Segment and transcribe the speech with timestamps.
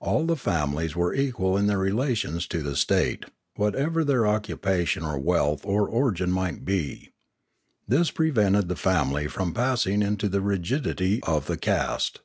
[0.00, 0.36] 536 Limanora All the
[0.76, 3.24] families were equal in their relations to the state,
[3.54, 7.08] whatever their occupation or wealth or origin might be.
[7.88, 12.20] This prevented the family from passing into the rigidity of the caste.